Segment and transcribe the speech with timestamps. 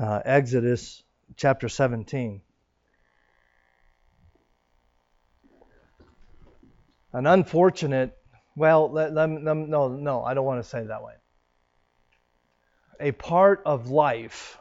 [0.00, 1.02] uh, Exodus
[1.36, 2.40] chapter 17.
[7.12, 8.16] An unfortunate,
[8.56, 11.14] well, let, let, let, no, no, I don't want to say it that way.
[12.98, 14.58] A part of life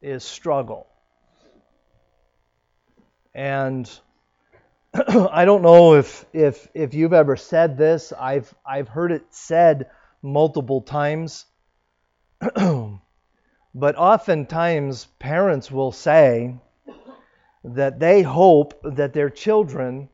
[0.00, 0.86] is struggle.
[3.34, 3.90] And
[4.94, 8.12] I don't know if if if you've ever said this.
[8.12, 9.90] I've I've heard it said
[10.22, 11.46] multiple times.
[13.74, 16.54] but oftentimes parents will say
[17.64, 20.08] that they hope that their children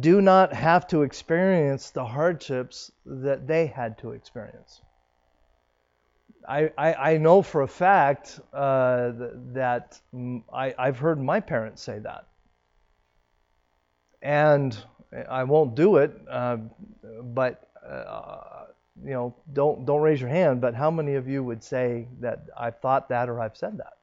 [0.00, 4.80] do not have to experience the hardships that they had to experience.
[6.48, 9.12] I, I, I know for a fact uh,
[9.52, 10.00] that
[10.52, 12.26] I, I've heard my parents say that
[14.22, 14.76] and
[15.28, 16.14] I won't do it.
[16.28, 16.58] Uh,
[17.22, 18.59] but uh,
[19.04, 20.60] you know, don't don't raise your hand.
[20.60, 23.94] But how many of you would say that I've thought that or I've said that?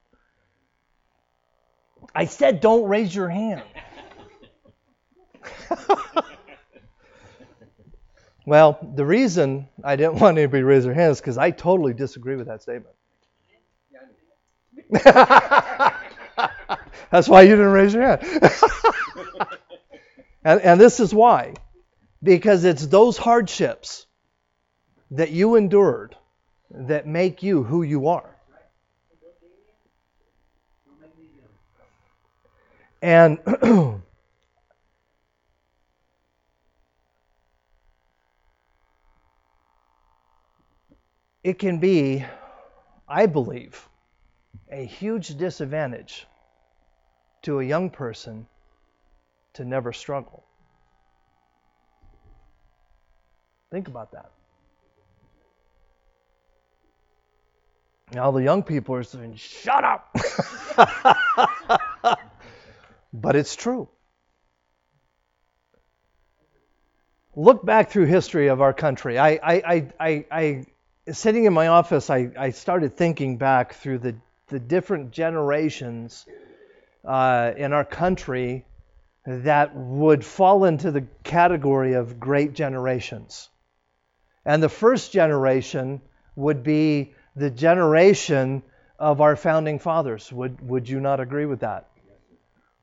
[2.14, 3.64] I said, don't raise your hand.
[8.46, 11.94] well, the reason I didn't want anybody to raise their hands is because I totally
[11.94, 12.96] disagree with that statement.
[17.12, 18.22] That's why you didn't raise your hand.
[20.48, 21.56] And, and this is why.
[22.24, 24.07] Because it's those hardships
[25.12, 26.16] that you endured
[26.70, 28.36] that make you who you are.
[33.02, 33.40] And
[41.44, 42.26] it can be,
[43.08, 43.88] I believe,
[44.70, 46.26] a huge disadvantage
[47.44, 48.48] to a young person
[49.54, 50.44] to never struggle.
[53.72, 54.32] Think about that.
[58.14, 60.16] Now the young people are saying, shut up.
[63.14, 63.90] but it's true.
[67.36, 69.20] Look back through history of our country.
[69.20, 70.66] I, I, I, I, I
[71.12, 74.16] sitting in my office, I, I started thinking back through the,
[74.48, 76.26] the different generations
[77.06, 78.66] uh, in our country
[79.26, 83.50] that would fall into the category of great generations.
[84.46, 86.02] And the first generation
[86.36, 88.64] would be the generation
[89.00, 90.32] of our founding fathers.
[90.32, 91.90] Would, would you not agree with that?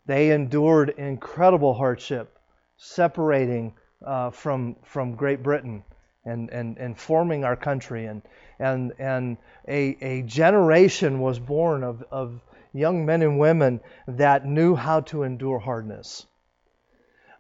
[0.07, 2.39] They endured incredible hardship,
[2.77, 3.75] separating
[4.07, 5.83] uh, from, from Great Britain
[6.25, 8.07] and, and, and forming our country.
[8.07, 8.23] And,
[8.59, 12.41] and, and a, a generation was born of, of
[12.73, 16.27] young men and women that knew how to endure hardness.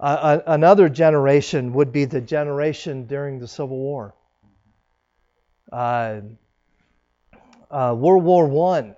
[0.00, 4.14] Uh, another generation would be the generation during the Civil War.
[5.72, 6.20] Uh,
[7.74, 8.94] uh, World War One,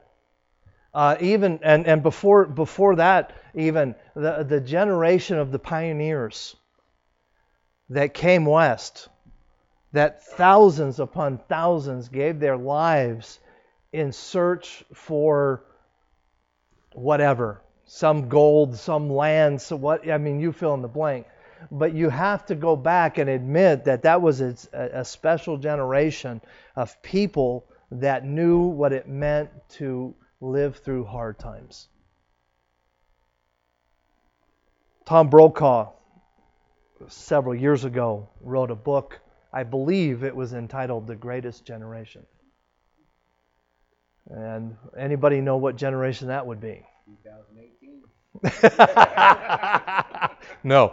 [0.93, 6.55] uh, even and, and before before that, even the the generation of the pioneers
[7.89, 9.09] that came west,
[9.93, 13.39] that thousands upon thousands gave their lives
[13.93, 15.65] in search for
[16.93, 21.27] whatever some gold, some land, so what I mean, you fill in the blank.
[21.71, 26.43] But you have to go back and admit that that was a, a special generation
[26.75, 31.89] of people that knew what it meant to live through hard times.
[35.05, 35.93] Tom Brokaw,
[37.09, 39.21] several years ago, wrote a book.
[39.53, 42.27] I believe it was entitled The Greatest Generation.
[44.29, 46.83] And anybody know what generation that would be?
[47.23, 48.03] 2018.
[50.65, 50.93] no.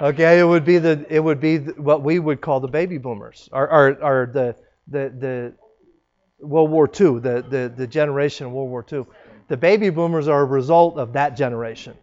[0.02, 3.48] okay, it would be the it would be what we would call the baby boomers,
[3.52, 4.56] or, or, or the
[4.88, 9.06] the the World War II, the, the the generation of World War II.
[9.48, 11.96] The baby boomers are a result of that generation.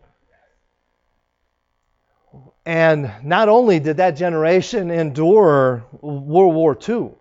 [2.65, 7.11] And not only did that generation endure World War II,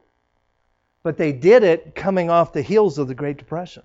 [1.03, 3.83] but they did it coming off the heels of the Great Depression.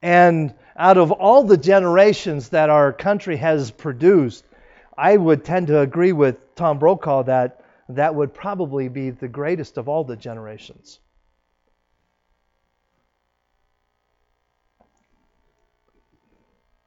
[0.00, 4.44] And out of all the generations that our country has produced,
[4.96, 9.78] I would tend to agree with Tom Brokaw that that would probably be the greatest
[9.78, 11.00] of all the generations.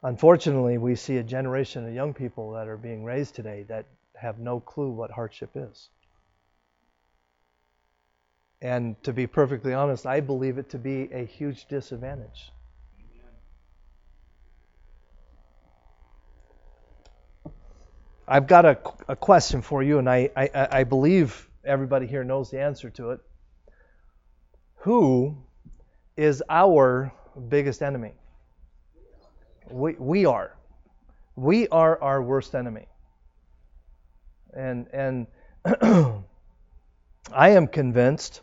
[0.04, 4.38] Unfortunately, we see a generation of young people that are being raised today that have
[4.38, 5.90] no clue what hardship is.
[8.62, 12.52] And to be perfectly honest, I believe it to be a huge disadvantage.
[18.28, 18.78] I've got a,
[19.08, 23.12] a question for you, and I, I, I believe everybody here knows the answer to
[23.12, 23.20] it.
[24.78, 25.38] Who
[26.18, 27.14] is our
[27.50, 28.14] biggest enemy?
[29.70, 30.56] We, we are.
[31.36, 32.88] We are our worst enemy.
[34.54, 35.28] And, and
[37.32, 38.42] I am convinced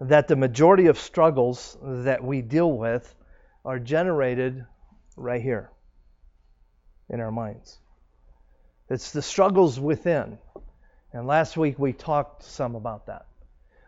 [0.00, 3.14] that the majority of struggles that we deal with
[3.64, 4.64] are generated
[5.16, 5.70] right here
[7.08, 7.78] in our minds.
[8.88, 10.38] It's the struggles within.
[11.12, 13.26] And last week we talked some about that.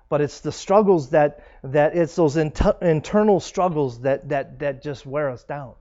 [0.08, 5.04] But it's the struggles that, that it's those inter- internal struggles that, that, that just
[5.04, 5.74] wear us down.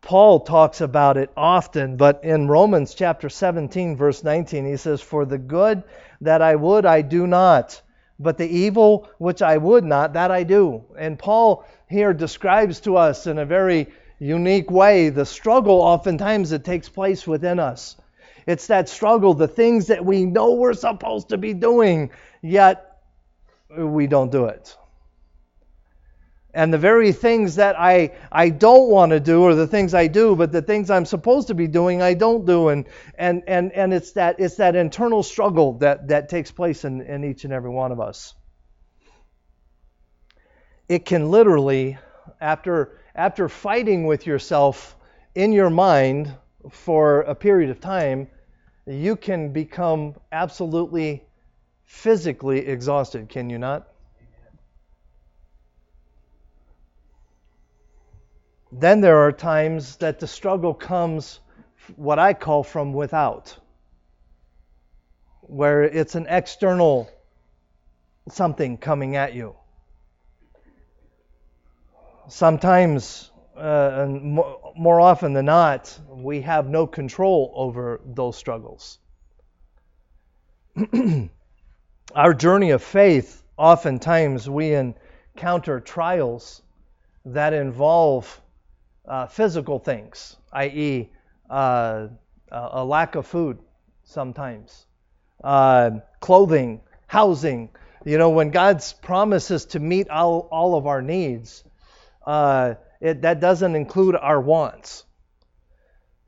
[0.00, 5.24] Paul talks about it often, but in Romans chapter 17, verse 19, he says, For
[5.24, 5.82] the good
[6.20, 7.82] that I would, I do not,
[8.18, 10.84] but the evil which I would not, that I do.
[10.96, 16.64] And Paul here describes to us in a very unique way the struggle oftentimes that
[16.64, 17.96] takes place within us.
[18.46, 22.10] It's that struggle, the things that we know we're supposed to be doing,
[22.42, 22.98] yet
[23.76, 24.76] we don't do it
[26.56, 30.06] and the very things that I, I don't want to do are the things I
[30.06, 32.68] do, but the things I'm supposed to be doing I don't do.
[32.68, 32.86] And,
[33.18, 37.24] and, and, and it's, that, it's that internal struggle that, that takes place in, in
[37.24, 38.32] each and every one of us.
[40.88, 41.98] It can literally,
[42.40, 44.96] after, after fighting with yourself
[45.34, 46.32] in your mind
[46.70, 48.28] for a period of time,
[48.86, 51.24] you can become absolutely
[51.86, 53.88] physically exhausted, can you not?
[58.70, 61.40] Then there are times that the struggle comes,
[61.96, 63.56] what I call from without,
[65.40, 67.08] where it's an external
[68.28, 69.54] something coming at you.
[72.28, 78.98] Sometimes, uh, and more, more often than not, we have no control over those struggles.
[82.14, 86.62] Our journey of faith, oftentimes we encounter trials
[87.26, 88.40] that involve
[89.06, 91.10] uh, physical things, i.e.,
[91.48, 92.08] uh,
[92.50, 93.58] a lack of food
[94.04, 94.86] sometimes,
[95.44, 95.90] uh,
[96.20, 97.70] clothing, housing.
[98.04, 101.64] You know, when God's promises to meet all, all of our needs,
[102.26, 105.04] uh, it, that doesn't include our wants.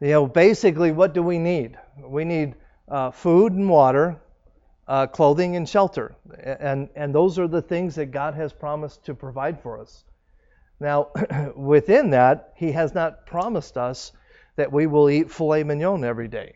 [0.01, 1.77] You know, basically, what do we need?
[2.01, 2.55] We need
[2.87, 4.21] uh, food and water,
[4.87, 9.15] uh, clothing and shelter, and and those are the things that God has promised to
[9.15, 10.05] provide for us.
[10.79, 11.09] Now,
[11.57, 14.13] within that, he has not promised us
[14.57, 16.55] that we will eat filet mignon every day.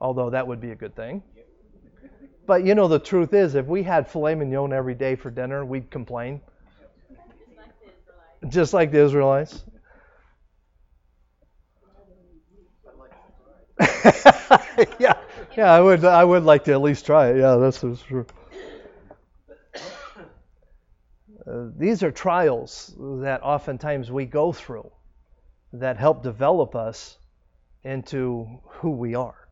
[0.00, 1.22] Although that would be a good thing.
[2.46, 5.64] But you know, the truth is, if we had filet mignon every day for dinner,
[5.64, 6.40] we'd complain.
[8.48, 9.64] Just like the Israelites.
[14.98, 15.14] yeah,
[15.56, 16.04] yeah, I would.
[16.04, 17.38] I would like to at least try it.
[17.38, 18.26] Yeah, that's true.
[21.46, 24.90] Uh, these are trials that oftentimes we go through
[25.72, 27.18] that help develop us
[27.82, 29.48] into who we are.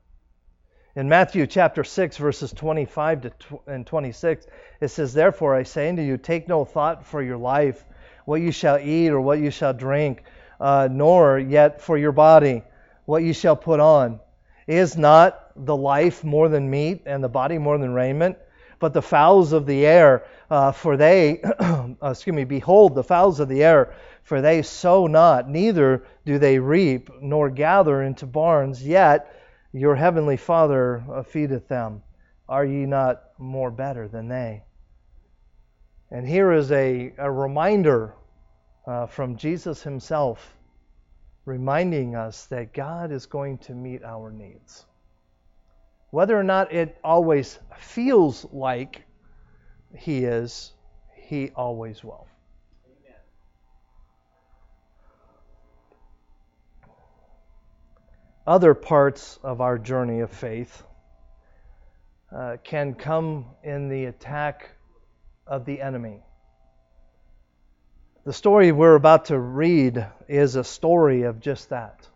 [0.96, 4.46] In Matthew chapter 6, verses 25 to and 26,
[4.80, 7.84] it says, Therefore I say unto you, take no thought for your life,
[8.30, 10.22] what you shall eat or what you shall drink,
[10.60, 12.62] uh, nor yet for your body,
[13.04, 14.20] what you shall put on.
[14.68, 18.38] Is not the life more than meat, and the body more than raiment?
[18.78, 21.42] But the fowls of the air, uh, for they,
[22.04, 26.60] excuse me, behold the fowls of the air, for they sow not, neither do they
[26.60, 29.34] reap, nor gather into barns, yet
[29.72, 32.00] your heavenly Father uh, feedeth them.
[32.48, 34.62] Are ye not more better than they?
[36.12, 38.14] And here is a, a reminder
[38.86, 40.56] uh, from Jesus himself,
[41.44, 44.86] reminding us that God is going to meet our needs.
[46.10, 49.04] Whether or not it always feels like
[49.96, 50.72] He is,
[51.14, 52.26] He always will.
[58.46, 60.82] Other parts of our journey of faith
[62.34, 64.70] uh, can come in the attack
[65.46, 66.24] of the enemy.
[68.30, 72.06] The story we're about to read is a story of just that.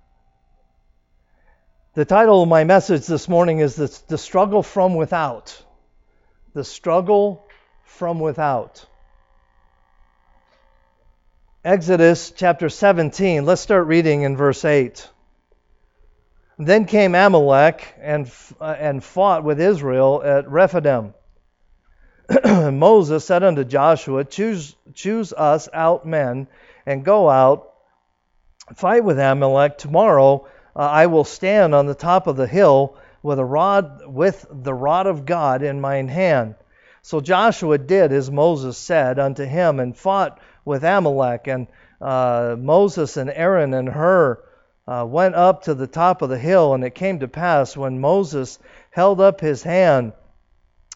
[1.95, 5.61] The title of my message this morning is the, the Struggle from Without.
[6.53, 7.45] The Struggle
[7.83, 8.87] from Without.
[11.65, 13.45] Exodus chapter 17.
[13.45, 15.11] Let's start reading in verse 8.
[16.61, 18.31] Then came Amalek and,
[18.61, 21.13] uh, and fought with Israel at Rephidim.
[22.45, 26.47] Moses said unto Joshua, choose, choose us out men
[26.87, 27.73] and go out,
[28.75, 33.39] fight with Amalek tomorrow uh, I will stand on the top of the hill with
[33.39, 36.57] a rod with the rod of God in mine hand.
[37.03, 41.47] So Joshua did as Moses said unto him, and fought with Amalek.
[41.47, 41.69] And
[42.01, 44.43] uh, Moses and Aaron and Hur
[44.89, 46.75] uh, went up to the top of the hill.
[46.75, 48.59] And it came to pass when Moses
[48.91, 50.13] held up his hand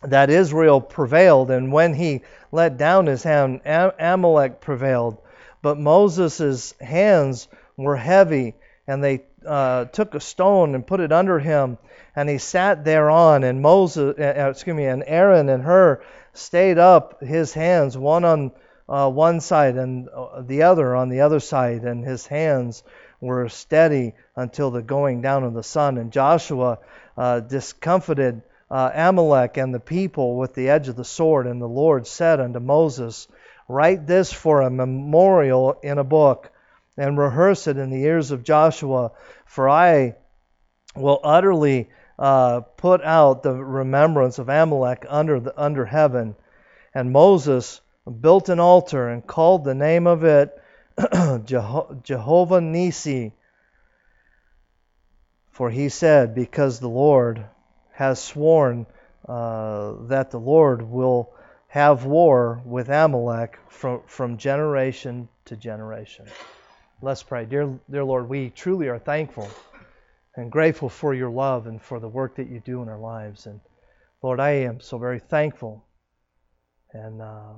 [0.03, 5.19] that Israel prevailed, and when he let down his hand, Amalek prevailed.
[5.61, 8.55] But Moses' hands were heavy,
[8.87, 11.79] and they uh, took a stone and put it under him,
[12.15, 13.45] and he sat thereon.
[13.45, 16.01] And Moses, uh, uh excuse me, and Aaron and Hur
[16.33, 18.53] stayed up his hands, one on
[18.89, 22.83] uh, one side and uh, the other on the other side, and his hands
[23.21, 25.99] were steady until the going down of the sun.
[25.99, 26.79] And Joshua
[27.17, 31.47] uh, discomfited uh, Amalek and the people with the edge of the sword.
[31.47, 33.29] And the Lord said unto Moses,
[33.69, 36.51] Write this for a memorial in a book,
[36.97, 39.13] and rehearse it in the ears of Joshua,
[39.47, 40.17] for I
[40.97, 46.35] will utterly uh, put out the remembrance of Amalek under the, under heaven.
[46.95, 47.81] And Moses
[48.21, 50.51] built an altar and called the name of it
[51.45, 53.33] Jehovah Nisi.
[55.51, 57.45] For he said, Because the Lord
[57.99, 58.87] has sworn
[59.29, 61.35] uh, that the Lord will
[61.67, 66.25] have war with Amalek from, from generation to generation.
[67.03, 67.45] Let's pray.
[67.45, 69.51] Dear, dear Lord, we truly are thankful
[70.37, 73.47] and grateful for your love and for the work that you do in our lives.
[73.47, 73.61] And
[74.23, 75.85] Lord, I am so very thankful
[76.93, 77.55] and uh,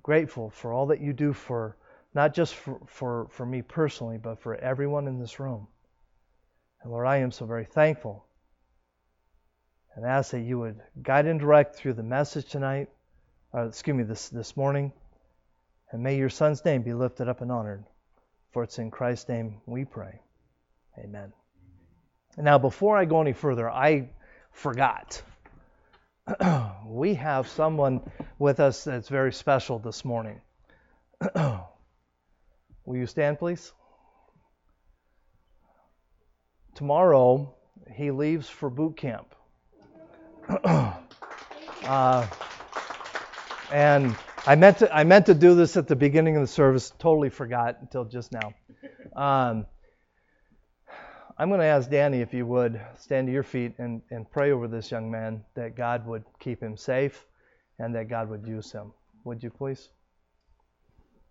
[0.00, 1.76] grateful for all that you do for
[2.14, 5.66] not just for, for, for me personally, but for everyone in this room.
[6.84, 8.26] And Lord, I am so very thankful
[10.00, 12.88] and ask that you would guide and direct through the message tonight,
[13.52, 14.94] or excuse me, this, this morning.
[15.90, 17.84] And may your Son's name be lifted up and honored.
[18.52, 20.22] For it's in Christ's name we pray.
[20.98, 21.34] Amen.
[22.38, 24.08] Now, before I go any further, I
[24.52, 25.20] forgot.
[26.86, 28.00] we have someone
[28.38, 30.40] with us that's very special this morning.
[31.34, 33.70] Will you stand, please?
[36.74, 37.54] Tomorrow,
[37.92, 39.34] he leaves for boot camp.
[41.84, 42.26] uh,
[43.72, 44.16] and
[44.46, 46.92] I meant to I meant to do this at the beginning of the service.
[46.98, 48.54] Totally forgot until just now.
[49.14, 49.66] Um,
[51.40, 54.52] I'm going to ask Danny if you would stand to your feet and, and pray
[54.52, 57.24] over this young man that God would keep him safe
[57.78, 58.92] and that God would use him.
[59.24, 59.88] Would you please?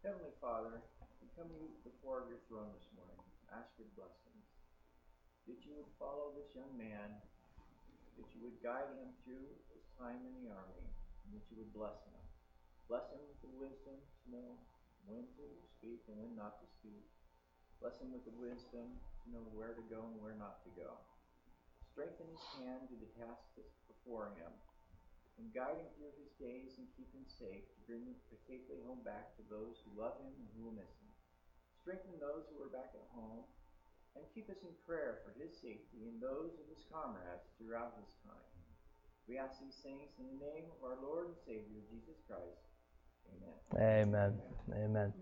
[0.03, 0.81] Heavenly Father,
[1.21, 1.51] we come
[1.85, 3.21] before your throne this morning,
[3.53, 4.45] ask your blessings.
[5.45, 7.13] That you would follow this young man
[8.17, 10.83] that you guide him through his time in the army,
[11.23, 12.19] and that you would bless him.
[12.91, 14.49] Bless him with the wisdom to know
[15.07, 15.45] when to
[15.79, 17.07] speak and when not to speak.
[17.79, 20.99] Bless him with the wisdom to know where to go and where not to go.
[21.95, 24.51] Strengthen his hand to the task that's before him,
[25.39, 28.99] and guide him through his days and keep him safe to bring him safely home
[29.07, 31.11] back to those who love him and who will miss him.
[31.79, 33.47] Strengthen those who are back at home
[34.19, 38.11] and keep us in prayer for his safety and those of his comrades throughout his
[38.27, 38.51] time.
[39.27, 42.67] We ask these things in the name of our Lord and Savior, Jesus Christ.
[43.79, 44.35] Amen.
[44.75, 44.83] Amen.
[44.83, 45.13] Amen.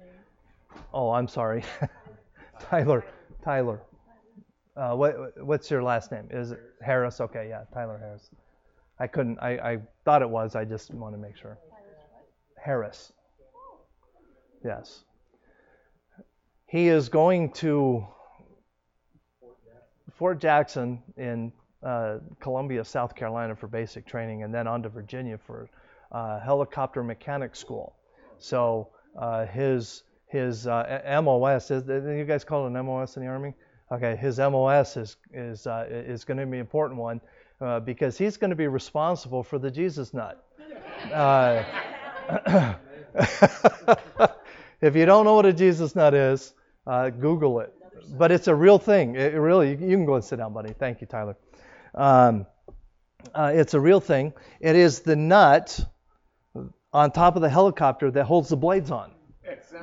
[0.94, 1.64] Oh, I'm sorry.
[2.60, 3.06] Tyler.
[3.44, 3.82] Tyler.
[4.76, 6.28] Uh, what, what's your last name?
[6.32, 7.20] Is it Harris?
[7.20, 8.30] Okay, yeah, Tyler Harris.
[9.00, 9.38] I couldn't.
[9.40, 10.56] I, I thought it was.
[10.56, 11.58] I just want to make sure.
[12.64, 13.12] Harris.
[14.64, 15.04] Yes.
[16.68, 18.06] He is going to
[20.18, 21.52] Fort Jackson in
[21.84, 25.70] uh, Columbia, South Carolina for basic training, and then on to Virginia for
[26.12, 27.96] uh, helicopter mechanic school.
[28.40, 33.30] So uh, his his uh, MOS is you guys call it an MOS in the
[33.30, 33.54] Army?
[33.92, 37.22] Okay, his MOS is is uh, is going to be an important one
[37.62, 40.44] uh, because he's going to be responsible for the Jesus nut.
[44.82, 46.56] if you don't know what a Jesus nut is,
[47.20, 47.77] Google it
[48.18, 49.16] but it's a real thing.
[49.16, 50.74] It really, you can go and sit down, buddy.
[50.74, 51.36] Thank you, Tyler.
[51.96, 52.46] Um,
[53.34, 54.34] uh, it's a real thing.
[54.60, 55.80] It is the nut
[56.94, 59.12] on top of the helicopter that holds the blades on.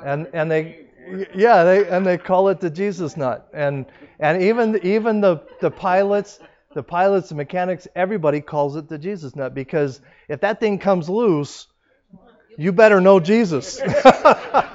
[0.05, 0.87] And and they
[1.35, 3.49] yeah they and they call it the Jesus nut.
[3.53, 3.87] And
[4.19, 6.41] and even even the the pilots
[6.75, 11.09] the pilots the mechanics everybody calls it the Jesus nut because if that thing comes
[11.09, 11.67] loose,
[12.57, 13.81] you better know Jesus.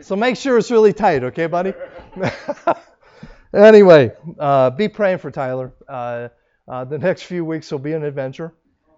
[0.00, 1.74] so make sure it's really tight, okay, buddy?
[3.54, 5.72] anyway, uh, be praying for Tyler.
[5.88, 6.28] Uh,
[6.68, 8.54] uh, the next few weeks will be an adventure,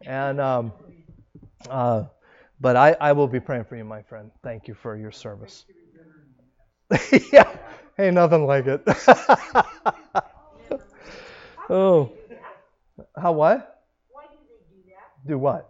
[0.06, 0.72] and um,
[1.68, 2.04] uh,
[2.60, 4.30] but I, I will be praying for you, my friend.
[4.42, 5.64] Thank you for your service.
[7.32, 7.56] yeah,
[7.96, 8.82] hey, nothing like it.
[11.70, 12.10] oh,
[13.16, 13.82] how what?
[14.10, 15.28] Why do they do that?
[15.28, 15.69] Do what?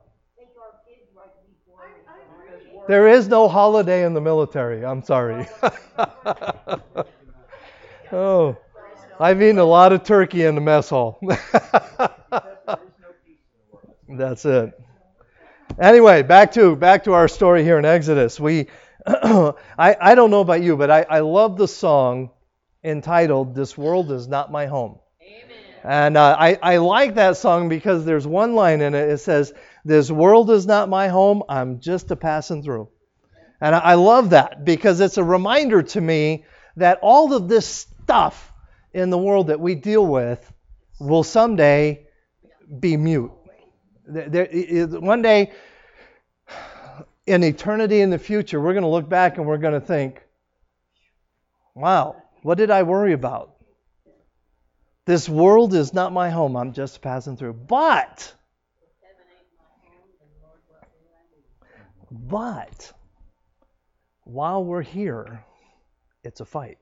[2.90, 4.84] There is no holiday in the military.
[4.84, 5.46] I'm sorry.
[8.10, 8.56] oh,
[9.20, 11.20] I've eaten a lot of turkey in the mess hall.
[14.08, 14.72] That's it.
[15.78, 18.40] Anyway, back to back to our story here in Exodus.
[18.40, 18.66] We,
[19.06, 22.30] I, I don't know about you, but I, I love the song
[22.82, 24.98] entitled "This World Is Not My Home."
[25.84, 29.08] And uh, I, I like that song because there's one line in it.
[29.08, 29.52] It says,
[29.84, 31.42] This world is not my home.
[31.48, 32.88] I'm just a passing through.
[33.60, 36.44] And I, love that because it's a reminder to me
[36.76, 38.52] that all of this stuff
[38.92, 40.50] in the world that we deal with
[40.98, 42.06] will someday
[42.78, 43.32] be mute.
[44.06, 45.52] One day,
[47.26, 50.22] in eternity in the future, we're going to look back and we're going to think,
[51.74, 53.56] wow, what did I worry about?
[55.04, 56.56] This world is not my home.
[56.56, 57.54] I'm just passing through.
[57.54, 58.32] But,
[62.10, 62.92] but,
[64.24, 65.44] while we're here,
[66.24, 66.78] it's a fight.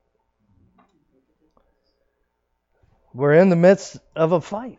[3.15, 4.79] We're in the midst of a fight.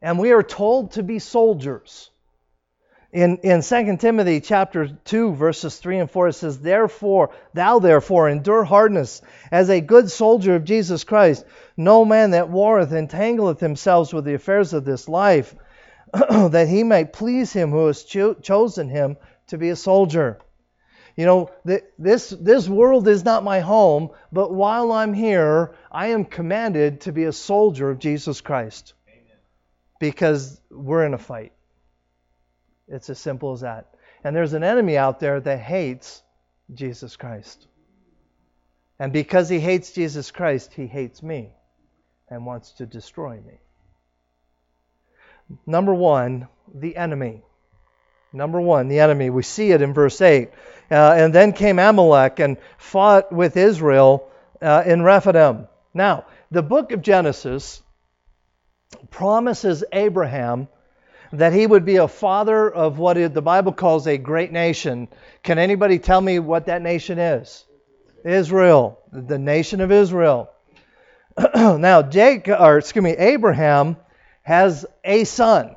[0.00, 2.10] And we are told to be soldiers.
[3.12, 8.28] In, in 2 Timothy chapter 2, verses 3 and 4, it says, Therefore, thou therefore
[8.28, 9.20] endure hardness
[9.50, 11.44] as a good soldier of Jesus Christ.
[11.76, 15.54] No man that warreth entangleth himself with the affairs of this life,
[16.12, 19.18] that he might please him who has cho- chosen him
[19.48, 20.38] to be a soldier.
[21.16, 21.50] You know,
[21.98, 27.12] this, this world is not my home, but while I'm here, I am commanded to
[27.12, 28.94] be a soldier of Jesus Christ.
[29.08, 29.36] Amen.
[30.00, 31.52] Because we're in a fight.
[32.88, 33.94] It's as simple as that.
[34.24, 36.22] And there's an enemy out there that hates
[36.72, 37.66] Jesus Christ.
[38.98, 41.50] And because he hates Jesus Christ, he hates me
[42.28, 43.58] and wants to destroy me.
[45.66, 47.42] Number one, the enemy.
[48.32, 49.30] Number one, the enemy.
[49.30, 50.50] We see it in verse 8.
[50.90, 55.66] Uh, and then came Amalek and fought with Israel uh, in Rephidim.
[55.94, 57.82] Now, the book of Genesis
[59.10, 60.68] promises Abraham
[61.32, 65.08] that he would be a father of what the Bible calls a great nation.
[65.42, 67.64] Can anybody tell me what that nation is?
[68.24, 70.50] Israel, the nation of Israel.
[71.54, 73.96] now, Jake, or excuse me, Abraham
[74.42, 75.76] has a son.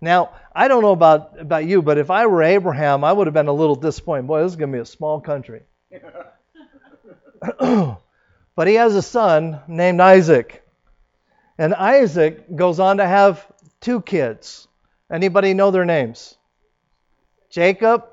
[0.00, 3.34] Now, I don't know about, about you, but if I were Abraham, I would have
[3.34, 4.28] been a little disappointed.
[4.28, 5.62] Boy, this is going to be a small country.
[7.58, 10.64] but he has a son named Isaac.
[11.58, 13.44] And Isaac goes on to have
[13.80, 14.68] two kids.
[15.10, 16.36] Anybody know their names?
[17.50, 18.04] Jacob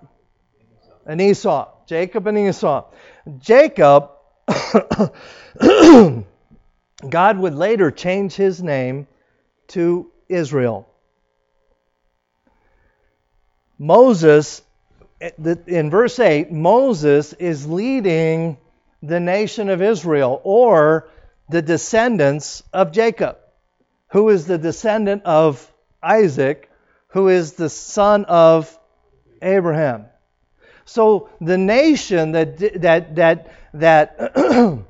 [1.06, 1.70] and Esau.
[1.88, 2.86] Jacob and Esau.
[3.40, 4.12] Jacob,
[7.10, 9.08] God would later change his name
[9.70, 10.91] to Israel.
[13.82, 14.62] Moses,
[15.68, 18.58] in verse 8, Moses is leading
[19.02, 21.10] the nation of Israel or
[21.50, 23.38] the descendants of Jacob
[24.12, 25.72] who is the descendant of
[26.04, 26.70] Isaac,
[27.10, 28.78] who is the son of
[29.42, 30.06] Abraham.
[30.86, 34.34] So the nation that that that that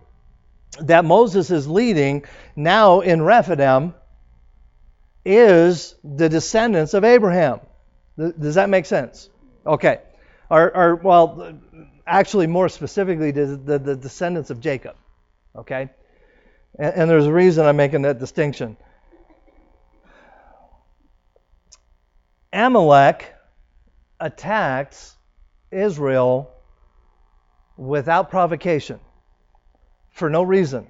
[0.80, 2.26] that Moses is leading
[2.56, 3.94] now in Rephidim
[5.24, 7.60] is the descendants of Abraham.
[8.18, 9.30] Does that make sense?
[9.66, 10.00] Okay.
[10.50, 11.60] Or, or well,
[12.06, 14.96] actually, more specifically, the, the, the descendants of Jacob.
[15.56, 15.90] Okay.
[16.78, 18.78] And, and there's a reason I'm making that distinction.
[22.54, 23.34] Amalek
[24.20, 25.16] attacks
[25.72, 26.52] Israel
[27.78, 29.00] without provocation,
[30.12, 30.88] for no reason.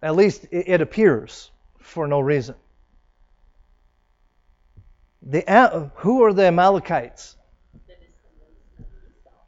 [0.00, 2.54] At least it appears for no reason.
[5.22, 7.36] The, who are the Amalekites?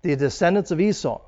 [0.02, 1.20] The descendants of Esau.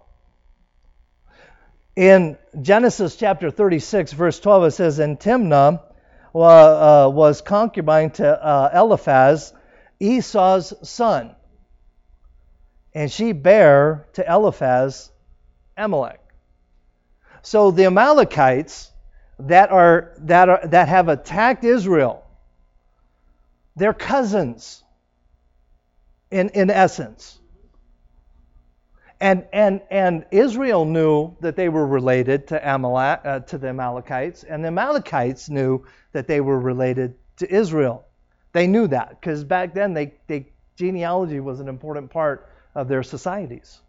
[1.95, 5.83] In Genesis chapter 36, verse 12, it says, And Timnah
[6.35, 9.53] uh, was concubine to uh, Eliphaz,
[10.01, 11.35] Esau's son.
[12.95, 15.11] And she bare to Eliphaz
[15.77, 16.21] Amalek.
[17.43, 18.91] So the Amalekites
[19.39, 22.22] that are that are that have attacked Israel,
[23.77, 24.83] they're cousins
[26.31, 27.39] in, in essence.
[29.21, 34.43] And, and, and Israel knew that they were related to, Amalek, uh, to the Amalekites,
[34.43, 38.05] and the Amalekites knew that they were related to Israel.
[38.53, 43.03] They knew that because back then they, they, genealogy was an important part of their
[43.03, 43.81] societies.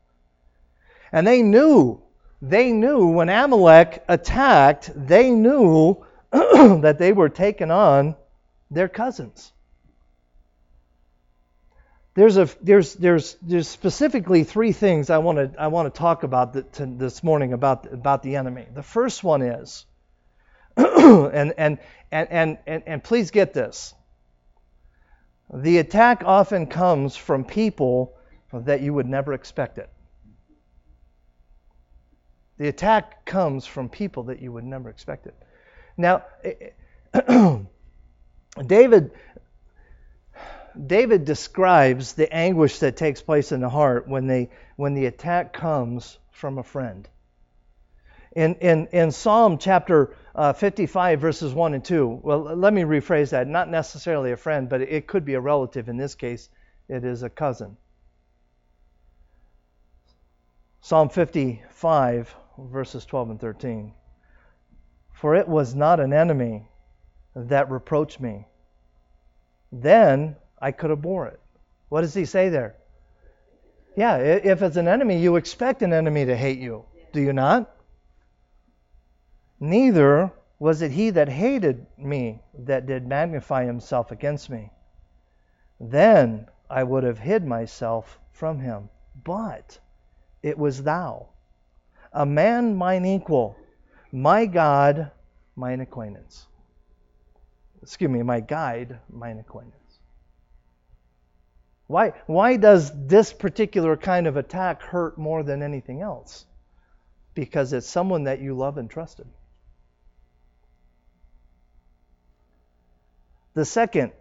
[1.12, 2.02] And they knew,
[2.42, 8.16] they knew when Amalek attacked, they knew that they were taking on
[8.70, 9.52] their cousins.
[12.16, 16.24] There's a there's there's there's specifically three things I want to I want to talk
[16.24, 18.68] about the, to, this morning about about the enemy.
[18.72, 19.86] The first one is,
[20.78, 21.80] and, and
[22.12, 23.96] and and and and please get this.
[25.52, 28.16] The attack often comes from people
[28.52, 29.90] that you would never expect it.
[32.58, 35.36] The attack comes from people that you would never expect it.
[35.98, 36.24] Now,
[38.66, 39.12] David
[40.88, 45.54] David describes the anguish that takes place in the heart when, they, when the attack
[45.54, 47.08] comes from a friend.
[48.36, 53.30] In, in, in Psalm chapter uh, 55, verses 1 and 2, well, let me rephrase
[53.30, 53.48] that.
[53.48, 55.88] Not necessarily a friend, but it could be a relative.
[55.88, 56.50] In this case,
[56.90, 57.78] it is a cousin.
[60.82, 63.94] Psalm 55, verses 12 and 13.
[65.12, 66.68] For it was not an enemy
[67.36, 68.48] that reproached me.
[69.72, 71.42] Then I could have bore it.
[71.90, 72.78] What does he say there?
[73.98, 77.70] Yeah, if it's an enemy, you expect an enemy to hate you, do you not?
[79.60, 84.72] Neither was it he that hated me that did magnify himself against me.
[85.82, 88.90] Then I would have hid myself from him.
[89.22, 89.78] But
[90.42, 91.28] it was thou,
[92.14, 93.58] a man mine equal,
[94.14, 95.12] my God,
[95.58, 96.48] mine acquaintance.
[97.82, 99.83] Excuse me, my guide, mine acquaintance.
[101.94, 106.48] Why, why does this particular kind of attack hurt more than anything else?
[107.36, 109.28] Because it's someone that you love and trusted.
[113.54, 114.12] The second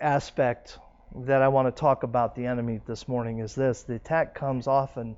[0.00, 0.80] aspect
[1.14, 4.66] that I want to talk about the enemy this morning is this the attack comes
[4.66, 5.16] often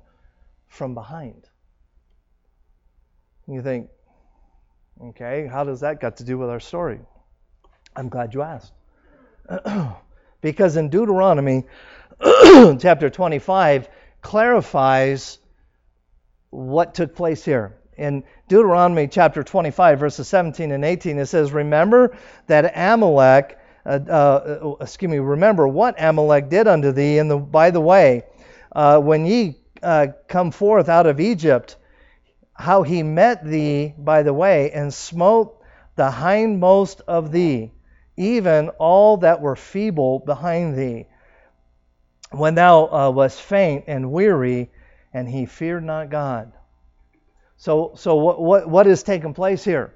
[0.67, 1.49] from behind.
[3.47, 3.89] You think,
[5.03, 6.99] okay, how does that got to do with our story?
[7.95, 8.71] I'm glad you asked.
[10.41, 11.65] Because in Deuteronomy
[12.79, 13.89] chapter 25
[14.21, 15.39] clarifies
[16.49, 17.77] what took place here.
[17.97, 24.75] In Deuteronomy chapter 25, verses 17 and 18, it says, Remember that Amalek, uh, uh,
[24.81, 28.23] excuse me, remember what Amalek did unto thee and the, by the way,
[28.71, 31.75] uh, when ye uh, come forth out of Egypt,
[32.53, 35.61] how he met thee by the way, and smote
[35.95, 37.71] the hindmost of thee
[38.17, 41.07] even all that were feeble behind thee.
[42.31, 44.71] When thou uh, wast faint and weary,
[45.13, 46.53] and he feared not God.
[47.57, 49.93] So, so what, what, what is taking place here?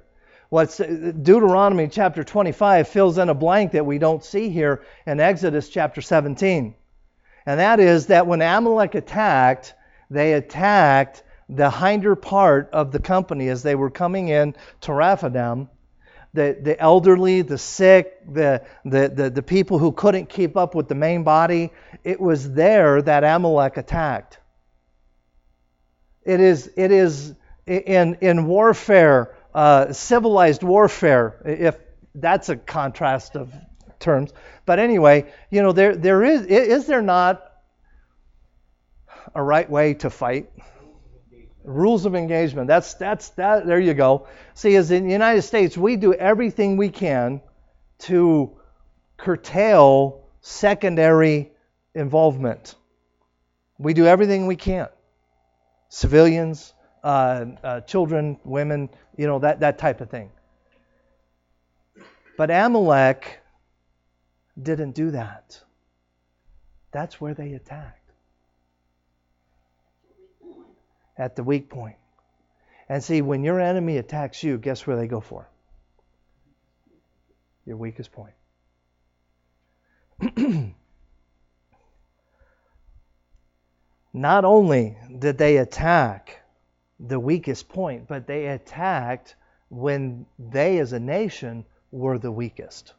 [0.50, 5.70] What's Deuteronomy chapter 25 fills in a blank that we don't see here in Exodus
[5.70, 6.76] chapter 17.
[7.46, 9.74] And that is that when Amalek attacked,
[10.10, 15.70] they attacked the hinder part of the company as they were coming in to Rephidim
[16.36, 20.88] the, the elderly, the sick, the, the, the, the people who couldn't keep up with
[20.88, 21.72] the main body.
[22.04, 24.38] It was there that Amalek attacked.
[26.24, 27.34] It is, it is
[27.66, 31.78] in, in warfare, uh, civilized warfare, if
[32.14, 33.54] that's a contrast of
[34.00, 34.34] terms.
[34.66, 37.44] But anyway, you know, there, there is, is there not
[39.34, 40.50] a right way to fight?
[41.66, 42.68] Rules of engagement.
[42.68, 43.66] That's that's that.
[43.66, 44.28] There you go.
[44.54, 47.42] See, as in the United States, we do everything we can
[48.00, 48.56] to
[49.18, 51.52] curtail secondary
[51.96, 52.76] involvement.
[53.80, 54.88] We do everything we can.
[55.90, 56.74] Civilians,
[57.04, 60.30] uh, uh, children, women, you know that that type of thing.
[62.38, 63.40] But Amalek
[64.62, 65.60] didn't do that.
[66.92, 68.05] That's where they attacked.
[71.18, 71.98] At the weak point.
[72.88, 75.50] And see, when your enemy attacks you, guess where they go for?
[77.66, 78.34] Your weakest point.
[84.14, 86.42] Not only did they attack
[87.00, 89.36] the weakest point, but they attacked
[89.70, 92.94] when they as a nation were the weakest.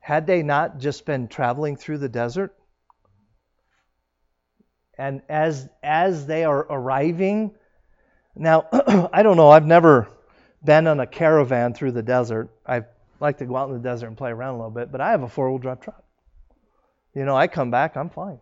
[0.00, 2.54] Had they not just been traveling through the desert,
[5.00, 7.50] and as as they are arriving
[8.36, 8.66] now
[9.12, 10.08] i don't know i've never
[10.62, 12.50] been on a caravan through the desert.
[12.66, 12.82] I
[13.18, 15.10] like to go out in the desert and play around a little bit but i
[15.10, 16.04] have a four-wheel drive truck.
[17.14, 18.38] You know i come back i'm fine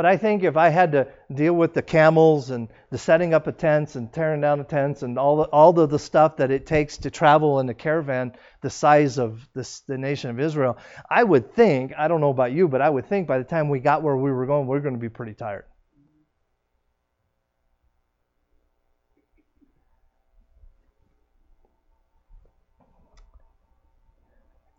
[0.00, 3.46] but I think if I had to deal with the camels and the setting up
[3.46, 6.50] of tents and tearing down the tents and all the, all the, the stuff that
[6.50, 8.32] it takes to travel in a caravan
[8.62, 10.78] the size of this, the nation of Israel,
[11.10, 13.68] I would think, I don't know about you, but I would think by the time
[13.68, 15.66] we got where we were going, we we're going to be pretty tired.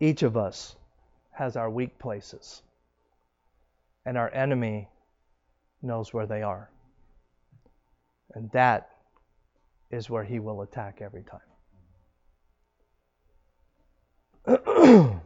[0.00, 0.74] Each of us
[1.30, 2.60] has our weak places.
[4.04, 4.88] and our enemy
[5.82, 6.70] knows where they are.
[8.34, 8.90] And that
[9.90, 11.40] is where he will attack every time.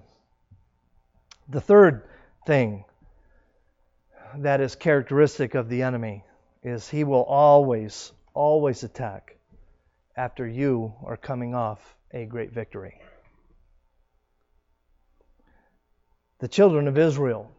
[1.49, 2.09] the third
[2.47, 2.85] thing
[4.39, 6.25] that is characteristic of the enemy
[6.63, 9.37] is he will always, always attack
[10.17, 13.01] after you are coming off a great victory.
[16.39, 17.51] The children of Israel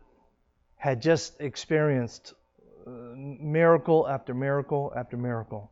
[0.76, 2.34] had just experienced
[2.88, 5.72] miracle after miracle after miracle.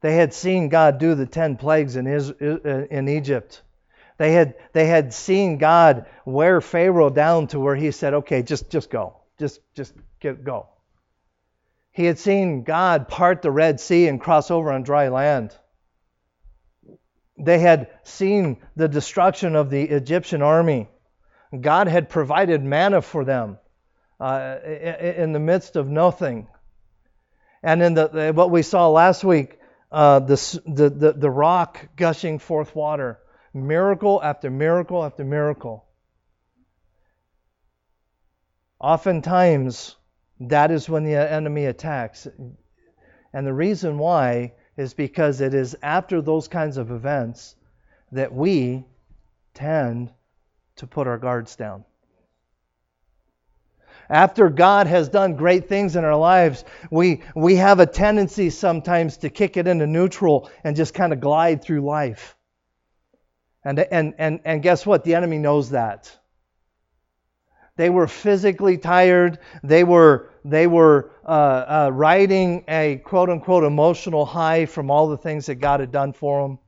[0.00, 3.62] They had seen God do the ten plagues in, uh, in Egypt.
[4.18, 8.70] They had, they had seen God wear Pharaoh down to where he said, okay, just,
[8.70, 9.16] just go.
[9.38, 10.68] Just, just get, go.
[11.92, 15.56] He had seen God part the Red Sea and cross over on dry land.
[17.38, 20.88] They had seen the destruction of the Egyptian army.
[21.58, 23.58] God had provided manna for them
[24.22, 26.46] uh, in the midst of nothing.
[27.62, 29.58] And in the, what we saw last week,
[29.90, 33.18] uh, the, the, the, the rock gushing forth water,
[33.52, 35.84] miracle after miracle after miracle.
[38.78, 39.96] Oftentimes,
[40.40, 42.28] that is when the enemy attacks.
[43.32, 47.56] And the reason why is because it is after those kinds of events
[48.12, 48.84] that we
[49.54, 50.12] tend
[50.76, 51.84] to put our guards down.
[54.08, 59.18] After God has done great things in our lives, we, we have a tendency sometimes
[59.18, 62.36] to kick it into neutral and just kind of glide through life.
[63.64, 65.04] And, and, and, and guess what?
[65.04, 66.16] The enemy knows that.
[67.76, 69.38] They were physically tired.
[69.62, 71.28] They were, they were uh,
[71.86, 76.12] uh, riding a quote unquote emotional high from all the things that God had done
[76.12, 76.58] for them.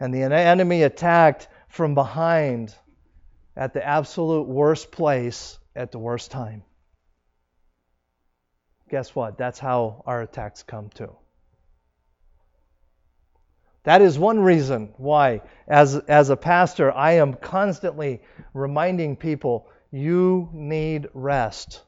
[0.00, 2.74] And the enemy attacked from behind
[3.56, 6.62] at the absolute worst place at the worst time.
[8.90, 9.38] Guess what?
[9.38, 11.16] That's how our attacks come too.
[13.84, 18.20] That is one reason why, as, as a pastor, I am constantly
[18.54, 21.82] reminding people you need rest.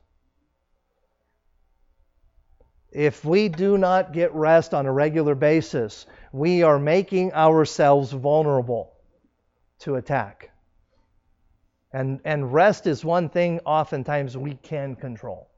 [2.91, 8.93] If we do not get rest on a regular basis, we are making ourselves vulnerable
[9.81, 10.51] to attack.
[11.95, 15.49] And, and rest is one thing oftentimes we can control.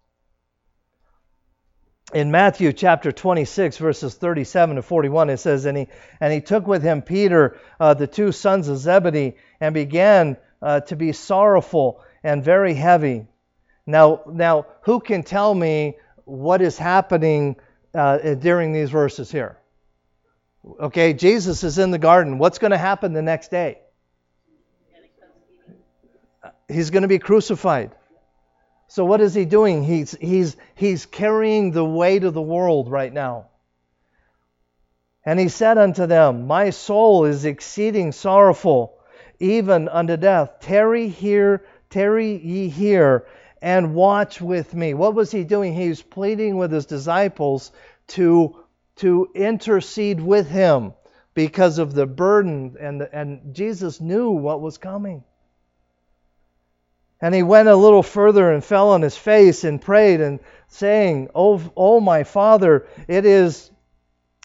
[2.12, 5.88] In Matthew chapter 26, verses 37 to 41, it says, And he,
[6.20, 10.80] and he took with him Peter, uh, the two sons of Zebedee, and began uh,
[10.80, 13.26] to be sorrowful and very heavy.
[13.86, 15.96] Now, now, who can tell me
[16.26, 17.56] what is happening
[17.94, 19.56] uh, during these verses here?
[20.80, 22.36] Okay, Jesus is in the garden.
[22.36, 23.78] What's going to happen the next day?
[26.68, 27.92] He's going to be crucified.
[28.88, 29.82] So what is he doing?
[29.82, 33.48] He's he's he's carrying the weight of the world right now.
[35.24, 38.96] And he said unto them, My soul is exceeding sorrowful,
[39.40, 40.60] even unto death.
[40.60, 43.26] Tarry here, tarry ye here,
[43.60, 44.94] and watch with me.
[44.94, 45.74] What was he doing?
[45.74, 47.72] He was pleading with his disciples
[48.08, 48.56] to,
[48.96, 50.94] to intercede with him
[51.34, 55.24] because of the burden, and, and Jesus knew what was coming.
[57.26, 61.28] And he went a little further and fell on his face and prayed and saying,
[61.34, 63.68] Oh, oh my Father, it is,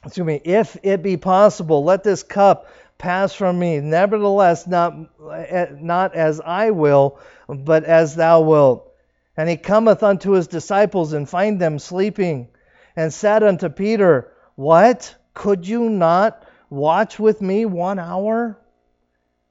[0.04, 2.65] excuse me, if it be possible, let this cup
[2.98, 3.80] pass from me.
[3.82, 4.96] Nevertheless, not,
[5.32, 8.91] eh, not as I will, but as thou wilt.
[9.38, 12.48] And he cometh unto his disciples and find them sleeping,
[12.96, 15.13] and said unto Peter, What?
[15.36, 18.58] Could you not watch with me one hour?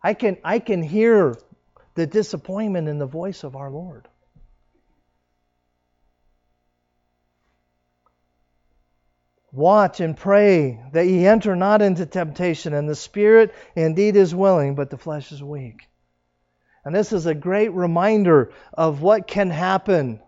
[0.03, 1.37] I can, I can hear
[2.01, 4.09] the disappointment in the voice of our Lord.
[9.53, 14.77] Watch and pray that ye enter not into temptation, and the spirit indeed is willing,
[14.77, 15.89] but the flesh is weak.
[16.87, 20.21] And this is a great reminder of what can happen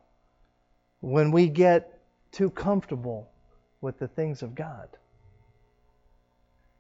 [1.01, 3.31] when we get too comfortable
[3.81, 4.89] with the things of God.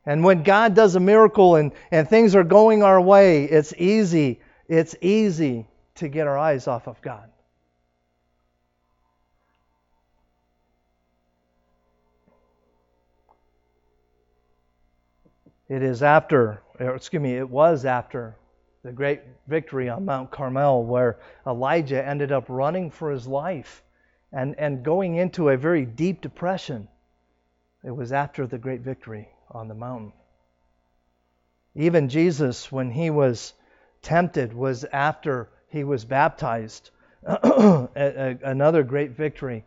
[0.04, 4.40] And when God does a miracle and, and things are going our way, it's easy
[4.78, 7.30] it's easy to get our eyes off of God.
[15.68, 18.34] It is after, excuse me, it was after
[18.82, 23.82] the great victory on Mount Carmel where Elijah ended up running for his life
[24.32, 26.88] and, and going into a very deep depression.
[27.84, 30.14] It was after the great victory on the mountain.
[31.74, 33.52] Even Jesus, when he was
[34.02, 36.90] tempted was after he was baptized
[37.24, 39.64] another great victory.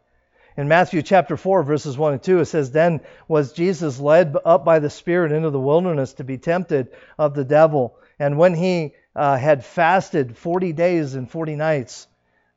[0.58, 4.64] In Matthew chapter 4, verses 1 and 2, it says, Then was Jesus led up
[4.64, 7.98] by the Spirit into the wilderness to be tempted of the devil.
[8.20, 12.08] And when he uh, had fasted 40 days and 40 nights,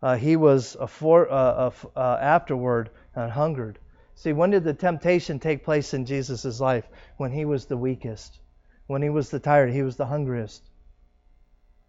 [0.01, 3.79] uh, he was for, uh, uh, afterward hungered.
[4.15, 6.89] See, when did the temptation take place in Jesus' life?
[7.17, 8.39] When he was the weakest,
[8.87, 10.63] when he was the tired, he was the hungriest.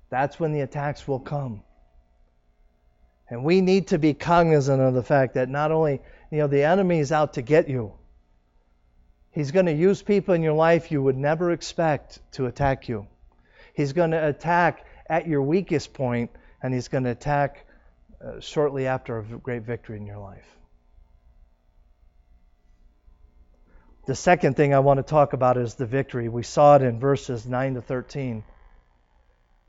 [0.10, 1.64] That's when the attacks will come.
[3.30, 6.64] And we need to be cognizant of the fact that not only, you know, the
[6.64, 7.94] enemy is out to get you,
[9.32, 13.08] he's going to use people in your life you would never expect to attack you.
[13.76, 17.66] He's going to attack at your weakest point, and he's going to attack
[18.24, 20.46] uh, shortly after a great victory in your life.
[24.08, 26.30] The second thing I want to talk about is the victory.
[26.30, 28.44] We saw it in verses 9 to 13.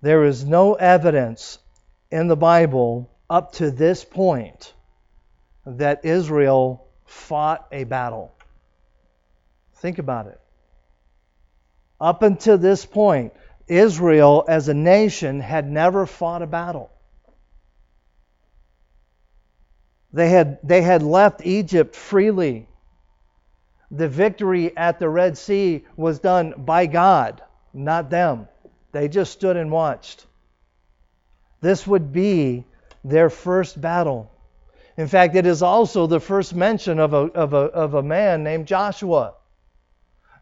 [0.03, 1.59] There is no evidence
[2.11, 4.73] in the Bible up to this point
[5.67, 8.33] that Israel fought a battle.
[9.77, 10.41] Think about it.
[12.01, 13.35] Up until this point,
[13.69, 16.91] Israel as a nation had never fought a battle.
[20.13, 22.69] They had, they had left Egypt freely.
[23.91, 28.49] The victory at the Red Sea was done by God, not them.
[28.93, 30.27] They just stood and watched.
[31.61, 32.65] This would be
[33.05, 34.31] their first battle.
[34.97, 38.43] In fact, it is also the first mention of a, of a, of a man
[38.43, 39.35] named Joshua.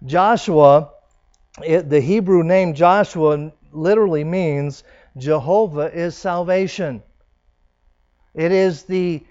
[0.04, 0.90] Joshua,
[1.64, 4.84] it, the Hebrew name Joshua literally means
[5.16, 7.02] Jehovah is salvation.
[8.34, 9.24] It is the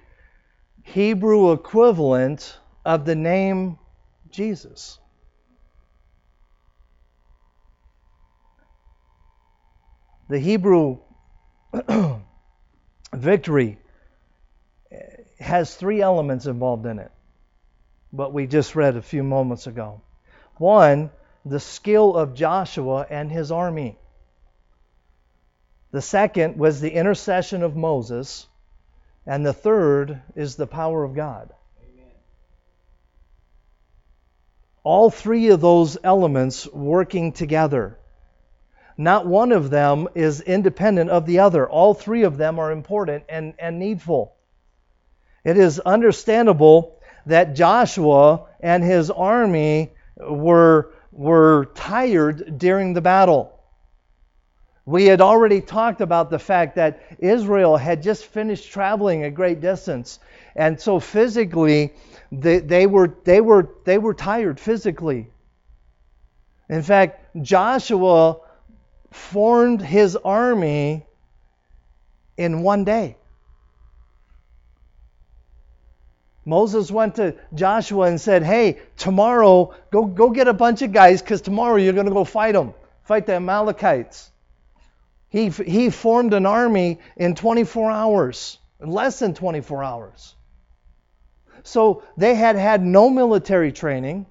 [0.84, 3.80] Hebrew equivalent of the name
[4.30, 5.00] Jesus.
[10.30, 11.00] The Hebrew
[13.14, 13.78] victory
[15.40, 17.12] has three elements involved in it,
[18.12, 20.02] what we just read a few moments ago.
[20.58, 21.12] One,
[21.46, 23.98] the skill of Joshua and his army.
[25.92, 28.48] The second was the intercession of Moses.
[29.28, 31.52] And the third is the power of God.
[31.84, 32.12] Amen.
[34.84, 38.00] All three of those elements working together.
[38.98, 41.70] Not one of them is independent of the other.
[41.70, 44.36] All three of them are important and, and needful.
[45.44, 53.54] It is understandable that Joshua and his army were, were tired during the battle.
[54.86, 59.62] We had already talked about the fact that Israel had just finished traveling a great
[59.62, 60.20] distance.
[60.56, 61.94] And so physically,
[62.32, 65.30] they, they, were, they, were, they were tired physically.
[66.70, 68.38] In fact, Joshua
[69.18, 71.06] formed his army
[72.38, 73.18] in one day.
[76.46, 81.22] Moses went to Joshua and said, Hey, tomorrow, go, go get a bunch of guys
[81.22, 84.32] because tomorrow you're going to go fight them, fight the Amalekites.
[85.28, 90.36] He, he formed an army in 24 hours, less than 24 hours.
[91.64, 94.26] So they had had no military training,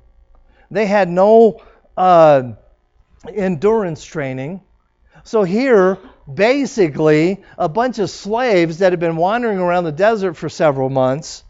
[0.70, 1.62] they had no
[1.98, 2.52] uh,
[3.30, 4.62] endurance training.
[5.26, 5.98] So here,
[6.32, 11.42] basically, a bunch of slaves that have been wandering around the desert for several months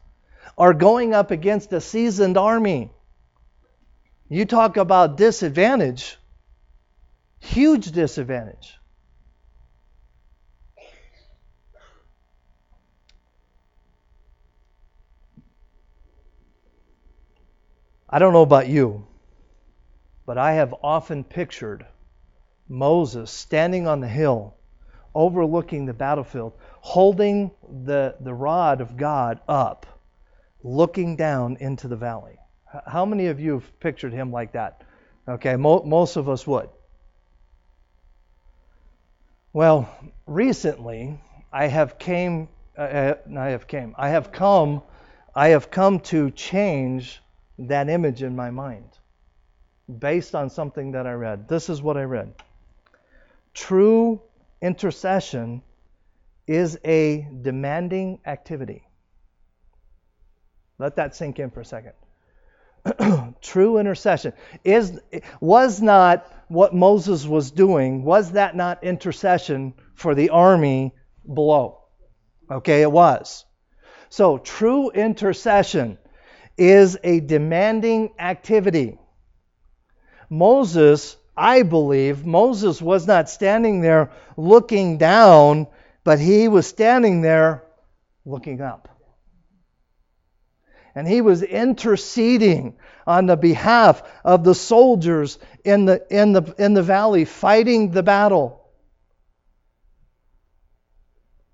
[0.57, 2.91] are going up against a seasoned army.
[4.31, 6.17] You talk about disadvantage,
[7.39, 8.79] huge disadvantage.
[18.09, 19.07] I don't know about you,
[20.25, 21.85] but I have often pictured
[22.68, 24.55] Moses standing on the hill,
[25.14, 27.50] overlooking the battlefield, holding
[27.85, 29.87] the, the rod of God up,
[30.62, 32.38] looking down into the valley.
[32.87, 34.83] How many of you have pictured him like that?
[35.28, 36.68] Okay, mo- most of us would.
[39.53, 39.88] Well,
[40.26, 41.18] recently
[41.53, 44.82] I have came, uh, uh I have came, I have come,
[45.34, 47.22] I have come to change
[47.59, 48.99] that image in my mind
[49.99, 51.49] based on something that I read.
[51.49, 52.34] This is what I read.
[53.57, 54.20] True
[54.61, 55.62] intercession
[56.46, 58.86] is a demanding activity.
[60.78, 61.94] Let that sink in for a second.
[63.40, 65.00] True intercession is
[65.40, 70.94] was not what Moses was doing, was that not intercession for the army
[71.26, 71.78] below?
[72.50, 73.46] Okay, it was.
[74.11, 75.98] So, true intercession
[76.59, 78.98] is a demanding activity.
[80.28, 85.66] Moses, I believe, Moses was not standing there looking down,
[86.05, 87.62] but he was standing there
[88.24, 88.89] looking up.
[90.95, 92.76] And he was interceding
[93.07, 98.03] on the behalf of the soldiers in the, in the, in the valley, fighting the
[98.03, 98.66] battle.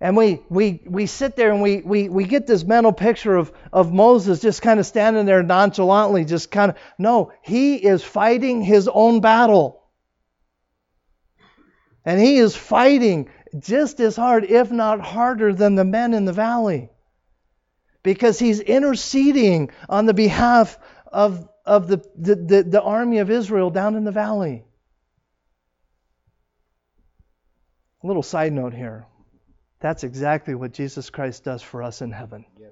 [0.02, 3.52] And we, we, we sit there and we, we, we get this mental picture of,
[3.72, 6.76] of Moses just kind of standing there nonchalantly, just kind of.
[6.98, 9.80] No, he is fighting his own battle.
[12.04, 16.32] And he is fighting just as hard, if not harder, than the men in the
[16.32, 16.90] valley.
[18.02, 20.80] Because he's interceding on the behalf
[21.12, 24.64] of, of the, the, the, the army of Israel down in the valley.
[28.02, 29.06] A little side note here.
[29.82, 32.46] That's exactly what Jesus Christ does for us in heaven.
[32.56, 32.70] Yes,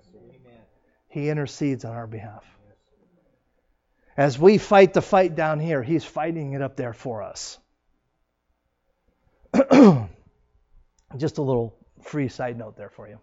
[1.08, 2.44] he intercedes on our behalf.
[4.16, 7.58] As we fight the fight down here, He's fighting it up there for us.
[11.16, 13.18] Just a little free side note there for you.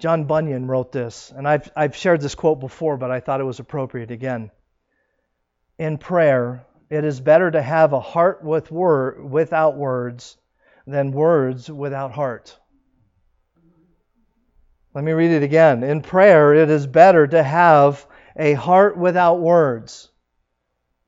[0.00, 3.44] John Bunyan wrote this, and I've, I've shared this quote before, but I thought it
[3.44, 4.50] was appropriate again.
[5.78, 10.36] In prayer, it is better to have a heart with word, without words
[10.86, 12.58] than words without heart.
[14.94, 15.82] Let me read it again.
[15.82, 18.06] In prayer, it is better to have
[18.36, 20.10] a heart without words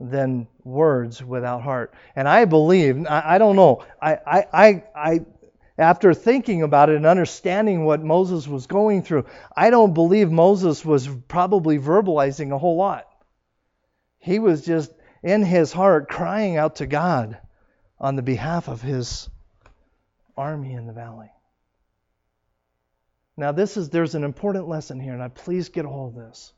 [0.00, 1.94] than words without heart.
[2.14, 5.20] And I believe, I, I don't know, I, I, I, I,
[5.78, 10.84] after thinking about it and understanding what Moses was going through, I don't believe Moses
[10.84, 13.06] was probably verbalizing a whole lot.
[14.18, 14.90] He was just
[15.26, 17.36] in his heart crying out to God
[17.98, 19.28] on the behalf of his
[20.36, 21.32] army in the valley.
[23.36, 26.22] Now this is there's an important lesson here and I please get a hold of
[26.22, 26.52] this.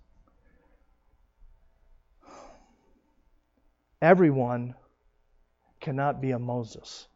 [4.02, 4.74] Everyone
[5.80, 7.08] cannot be a Moses.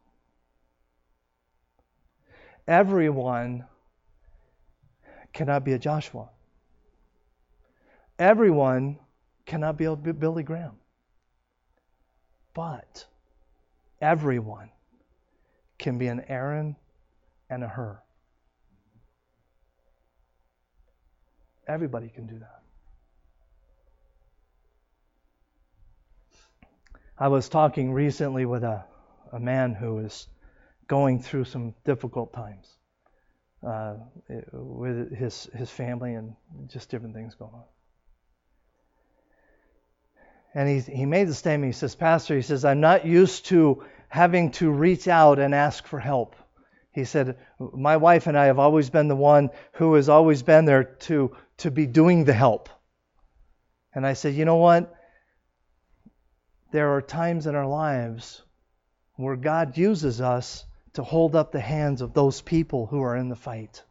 [2.67, 3.65] Everyone
[5.33, 6.29] cannot be a Joshua.
[8.17, 8.97] Everyone
[9.45, 10.79] cannot be a Billy Graham.
[12.53, 13.05] But
[14.01, 14.69] everyone
[15.79, 16.75] can be an Aaron
[17.49, 17.99] and a Hur.
[21.67, 22.61] Everybody can do that.
[27.17, 28.83] I was talking recently with a,
[29.31, 30.27] a man who is
[30.87, 32.67] going through some difficult times
[33.65, 33.95] uh,
[34.51, 36.35] with his, his family and
[36.67, 37.63] just different things going on
[40.55, 41.73] and he, he made the statement.
[41.73, 45.87] He says, Pastor, he says, I'm not used to having to reach out and ask
[45.87, 46.35] for help.
[46.91, 50.65] He said, My wife and I have always been the one who has always been
[50.65, 52.69] there to, to be doing the help.
[53.95, 54.93] And I said, You know what?
[56.71, 58.43] There are times in our lives
[59.15, 63.29] where God uses us to hold up the hands of those people who are in
[63.29, 63.83] the fight.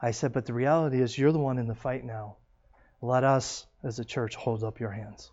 [0.00, 2.36] I said, But the reality is, you're the one in the fight now.
[3.00, 5.31] Let us, as a church, hold up your hands.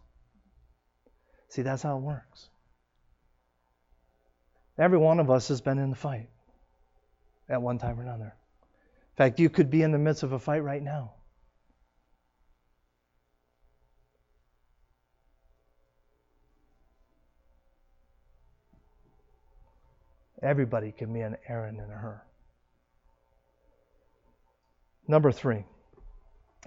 [1.50, 2.50] See, that's how it works.
[4.78, 6.30] Every one of us has been in the fight
[7.50, 8.34] at one time or another.
[8.34, 11.12] In fact, you could be in the midst of a fight right now.
[20.42, 22.22] Everybody can be an Aaron and a Hur.
[25.08, 25.66] Number three,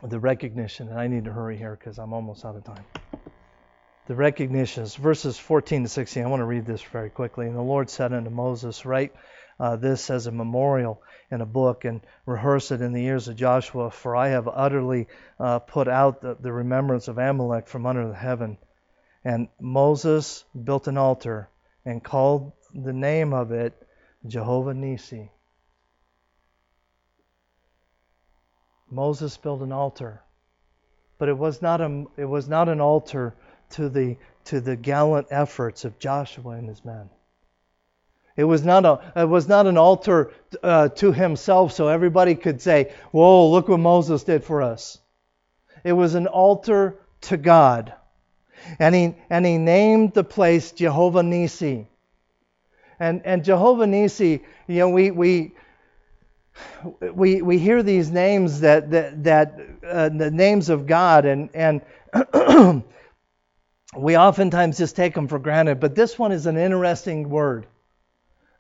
[0.03, 2.85] the recognition, and I need to hurry here because I'm almost out of time
[4.07, 6.25] the recognitions, verses 14 to 16.
[6.25, 7.47] I want to read this very quickly.
[7.47, 9.13] And the Lord said unto Moses, Write
[9.61, 13.37] uh, this as a memorial in a book and rehearse it in the ears of
[13.37, 15.07] Joshua, for I have utterly
[15.39, 18.59] uh, put out the, the remembrance of Amalek from under the heaven.
[19.25, 21.49] And Moses built an altar
[21.85, 23.73] and called the name of it
[24.27, 25.31] Jehovah Nisi.
[28.91, 30.23] Moses built an altar,
[31.19, 33.35] but it was not a it was not an altar
[33.73, 37.11] to the, to the gallant efforts of Joshua and his men.
[38.37, 42.63] It was not, a, it was not an altar uh, to himself so everybody could
[42.63, 44.99] say, Whoa, look what Moses did for us.
[45.85, 47.93] It was an altar to God.
[48.79, 51.89] And he, and he named the place Jehovah Nisi.
[52.99, 55.53] And, and Jehovah Nisi, you know, we, we,
[57.01, 61.81] we, we hear these names that, that, that uh, the names of God, and, and
[63.97, 67.67] we oftentimes just take them for granted, but this one is an interesting word.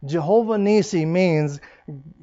[0.05, 1.61] Jehovah Nisi means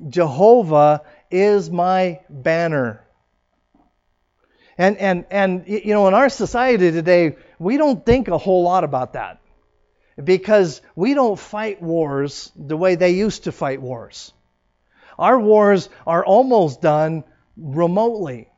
[0.09, 1.01] Jehovah
[1.31, 3.03] is my banner.
[4.77, 8.83] And, and, and, you know, in our society today, we don't think a whole lot
[8.83, 9.39] about that.
[10.23, 14.33] because we don't fight wars the way they used to fight wars.
[15.17, 17.23] Our wars are almost done
[17.57, 18.48] remotely.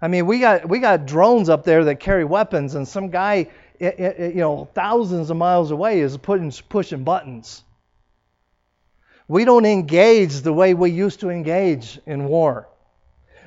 [0.00, 3.48] I mean, we got we got drones up there that carry weapons, and some guy,
[3.80, 7.62] you know, thousands of miles away is putting pushing buttons.
[9.28, 12.68] We don't engage the way we used to engage in war.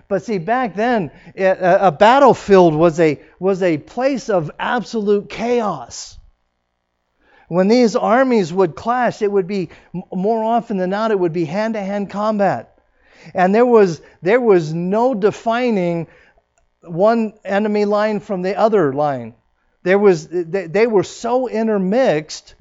[0.07, 6.17] But see, back then, a battlefield was a was a place of absolute chaos.
[7.47, 9.69] When these armies would clash, it would be
[10.11, 12.79] more often than not, it would be hand-to-hand combat,
[13.33, 16.07] and there was there was no defining
[16.81, 19.35] one enemy line from the other line.
[19.83, 22.55] There was they, they were so intermixed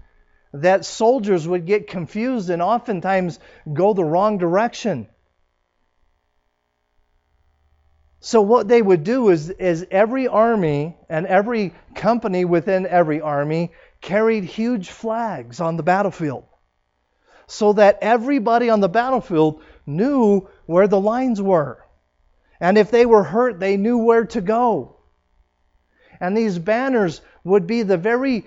[0.52, 3.38] that soldiers would get confused and oftentimes
[3.72, 5.08] go the wrong direction.
[8.20, 13.70] So what they would do is, is every army and every company within every army
[14.00, 16.44] carried huge flags on the battlefield
[17.46, 21.82] so that everybody on the battlefield knew where the lines were.
[22.60, 24.96] And if they were hurt, they knew where to go.
[26.20, 28.44] And these banners would be the very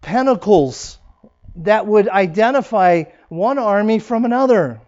[0.00, 0.98] pinnacles
[1.56, 4.80] that would identify one army from another.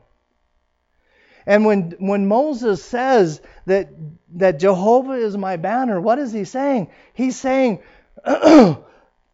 [1.44, 3.88] And when, when Moses says that,
[4.34, 6.90] that Jehovah is my banner, what is he saying?
[7.14, 7.82] He's saying,
[8.24, 8.78] I'm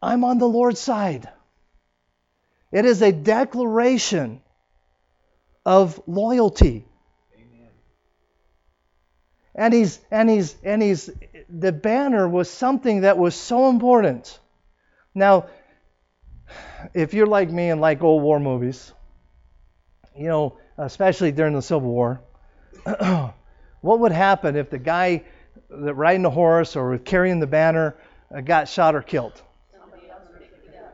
[0.03, 1.29] on the Lord's side.
[2.73, 4.41] It is a declaration
[5.67, 6.88] of loyalty.
[9.59, 11.11] And he's and he's and he's
[11.49, 14.39] the banner was something that was so important.
[15.17, 15.47] Now,
[16.95, 18.93] if you're like me and like old war movies,
[20.17, 22.21] you know, especially during the Civil War,
[22.85, 25.25] what would happen if the guy
[25.69, 27.97] that riding the horse or carrying the banner
[28.33, 29.43] uh, got shot or killed?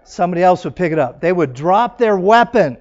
[0.04, 1.20] Somebody else would pick it up.
[1.20, 2.78] They would drop their weapon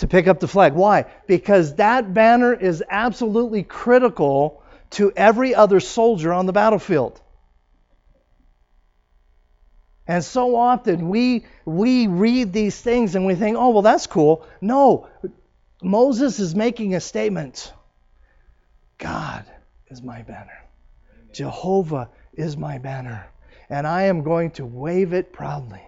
[0.00, 0.72] to pick up the flag.
[0.72, 1.04] Why?
[1.26, 7.20] Because that banner is absolutely critical to every other soldier on the battlefield.
[10.06, 14.46] And so often we we read these things and we think, "Oh, well that's cool."
[14.60, 15.06] No.
[15.82, 17.72] Moses is making a statement.
[18.98, 19.44] God
[19.88, 20.64] is my banner.
[21.32, 23.28] Jehovah is my banner,
[23.68, 25.82] and I am going to wave it proudly.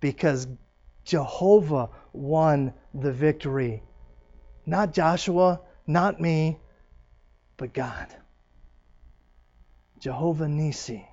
[0.00, 0.46] Because
[1.04, 3.82] Jehovah won the victory.
[4.64, 6.58] Not Joshua, not me,
[7.56, 8.06] but God.
[9.98, 11.06] Jehovah Nisi.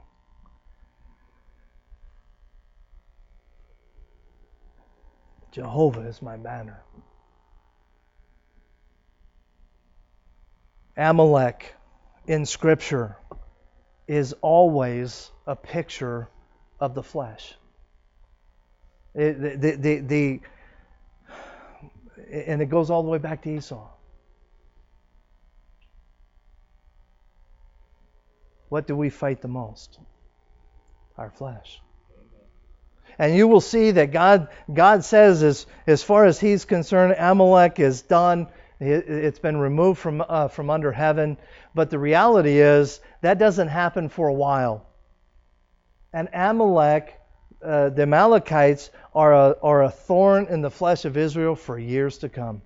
[5.52, 6.82] Jehovah is my banner.
[10.96, 11.76] Amalek
[12.28, 13.18] in Scripture
[14.08, 16.30] is always a picture
[16.80, 17.56] of the flesh.
[19.14, 20.40] It, the, the, the,
[22.30, 23.88] and it goes all the way back to Esau.
[28.70, 30.00] What do we fight the most?
[31.18, 31.82] Our flesh.
[33.20, 37.80] And you will see that God, God says, as, as far as He's concerned, Amalek
[37.80, 38.48] is done.
[38.80, 41.38] It's been removed from, uh, from under heaven.
[41.76, 44.88] But the reality is, that doesn't happen for a while.
[46.14, 47.22] And Amalek
[47.64, 52.18] uh, the Amalekites are a, are a thorn in the flesh of Israel for years
[52.20, 52.62] to come.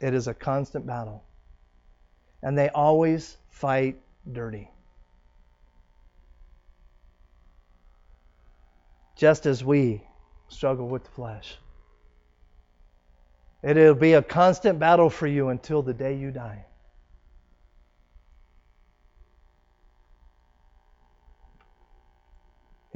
[0.00, 1.24] It is a constant battle.
[2.42, 4.00] And they always fight
[4.30, 4.70] dirty.
[9.16, 10.02] Just as we
[10.48, 11.56] struggle with the flesh.
[13.62, 16.64] It'll be a constant battle for you until the day you die.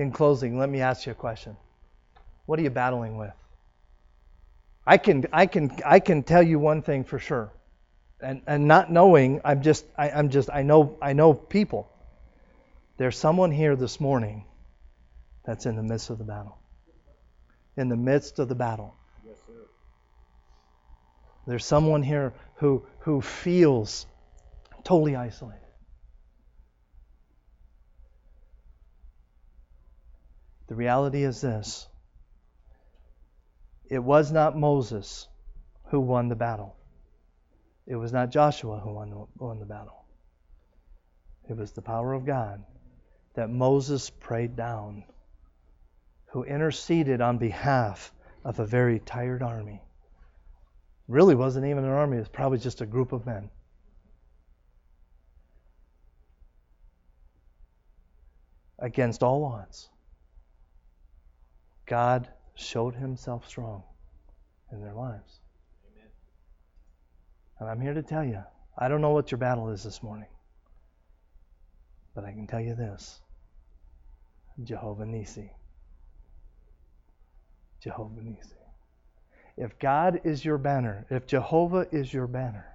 [0.03, 1.57] in closing, let me ask you a question.
[2.47, 3.33] What are you battling with?
[4.87, 7.53] I can, I can, I can tell you one thing for sure.
[8.21, 11.89] And, and not knowing, I'm just, I, I'm just, I know, I know people.
[12.97, 14.45] There's someone here this morning
[15.45, 16.59] that's in the midst of the battle.
[17.77, 18.95] In the midst of the battle.
[19.27, 19.55] Yes, sir.
[21.47, 24.07] There's someone here who, who feels
[24.85, 25.59] totally isolated.
[30.69, 31.89] The reality is this
[33.93, 35.29] it was not Moses
[35.91, 36.75] who won the battle,
[37.87, 40.07] it was not Joshua who won the, won the battle.
[41.47, 42.65] It was the power of God
[43.35, 45.05] that Moses prayed down,
[46.29, 48.15] who interceded on behalf
[48.47, 49.83] of a very tired army.
[51.07, 53.51] Really wasn't even an army, it was probably just a group of men.
[58.79, 59.91] Against all odds.
[61.85, 63.83] God showed himself strong
[64.73, 65.41] in their lives.
[65.93, 66.09] Amen.
[67.61, 68.43] And I'm here to tell you,
[68.79, 70.29] I don't know what your battle is this morning.
[72.15, 73.21] But I can tell you this
[74.63, 75.51] Jehovah Nisi.
[77.81, 78.57] Jehovah Nisi.
[79.57, 82.67] If God is your banner, if Jehovah is your banner,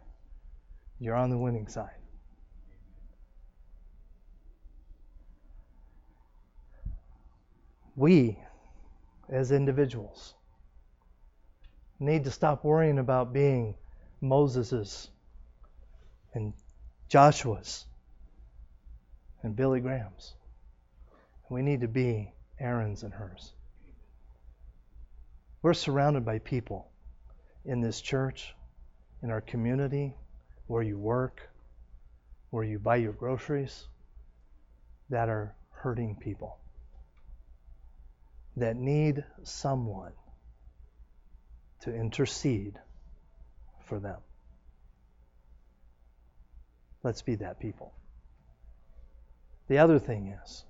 [1.00, 1.90] you're on the winning side.
[7.96, 8.38] We,
[9.30, 10.34] as individuals,
[12.00, 13.76] need to stop worrying about being
[14.22, 15.10] Moses's
[16.34, 16.54] and
[17.10, 17.86] Joshua's
[19.44, 20.34] and Billy Graham's.
[21.50, 23.54] We need to be Aaron's and Hurs.
[25.62, 26.90] We're surrounded by people
[27.66, 28.56] in this church,
[29.24, 30.16] in our community,
[30.68, 31.42] where you work,
[32.50, 33.88] where you buy your groceries,
[35.10, 36.58] that are hurting people,
[38.58, 40.14] that need someone
[41.82, 42.78] to intercede
[43.86, 44.18] for them.
[47.04, 47.94] Let's be that people.
[49.68, 50.66] The other thing is,